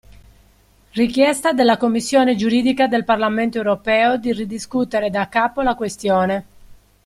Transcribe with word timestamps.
Richiesta 0.93 1.51
della 1.53 1.77
Commissione 1.77 2.35
Giuridica 2.35 2.87
del 2.87 3.03
Parlamento 3.05 3.57
Europeo 3.59 4.17
di 4.17 4.33
ridiscutere 4.33 5.11
da 5.11 5.29
capo 5.29 5.61
la 5.61 5.75
questione. 5.75 6.45